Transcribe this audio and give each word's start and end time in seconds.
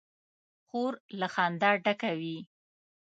خور 0.67 0.93
له 1.19 1.27
خندا 1.33 1.71
ډکه 1.83 2.11
وي. 2.19 2.37